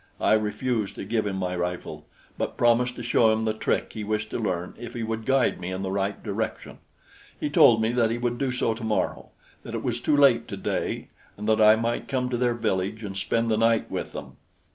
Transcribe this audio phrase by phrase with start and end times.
[0.19, 4.03] I refused to give him my rifle, but promised to show him the trick he
[4.03, 6.79] wished to learn if he would guide me in the right direction.
[7.39, 9.29] He told me that he would do so tomorrow,
[9.61, 13.15] that it was too late today and that I might come to their village and
[13.15, 14.37] spend the night with them.